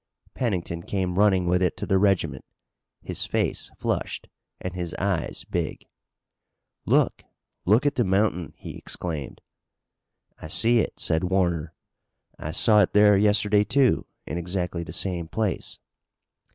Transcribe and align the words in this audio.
Pennington 0.33 0.81
came 0.81 1.19
running 1.19 1.45
with 1.45 1.61
it 1.61 1.77
to 1.77 1.85
the 1.85 1.99
regiment, 1.99 2.43
his 3.03 3.27
face 3.27 3.69
flushed 3.77 4.29
and 4.59 4.73
his 4.73 4.95
eyes 4.95 5.43
big. 5.43 5.85
"Look! 6.87 7.23
Look 7.65 7.85
at 7.85 7.93
the 7.93 8.03
mountain!" 8.03 8.55
he 8.57 8.75
exclaimed. 8.75 9.41
"I 10.41 10.47
see 10.47 10.79
it," 10.79 10.99
said 10.99 11.25
Warner. 11.25 11.75
"I 12.39 12.49
saw 12.49 12.81
it 12.81 12.93
there 12.93 13.15
yesterday, 13.15 13.63
too, 13.63 14.07
in 14.25 14.39
exactly 14.39 14.81
the 14.83 14.91
same 14.91 15.27
place." 15.27 15.77